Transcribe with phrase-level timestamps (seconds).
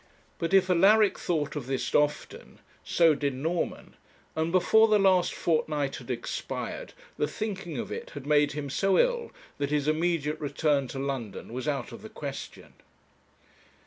[0.39, 3.93] But if Alaric thought of this often, so did Norman;
[4.35, 8.97] and before the last fortnight had expired, the thinking of it had made him so
[8.97, 12.73] ill that his immediate return to London was out of the question.